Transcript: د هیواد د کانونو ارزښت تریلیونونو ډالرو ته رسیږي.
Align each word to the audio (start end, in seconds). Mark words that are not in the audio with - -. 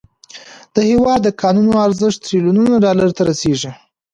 د 0.73 0.75
هیواد 0.89 1.19
د 1.23 1.29
کانونو 1.41 1.75
ارزښت 1.87 2.17
تریلیونونو 2.25 2.73
ډالرو 2.85 3.15
ته 3.17 3.21
رسیږي. 3.29 3.71